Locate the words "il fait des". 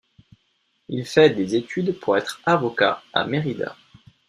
0.89-1.53